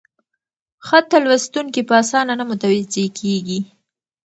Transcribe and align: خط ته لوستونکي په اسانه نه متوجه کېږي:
خط 0.87 1.03
ته 1.11 1.17
لوستونکي 1.25 1.81
په 1.89 1.93
اسانه 2.01 2.33
نه 2.39 2.45
متوجه 2.51 3.05
کېږي: 3.19 3.59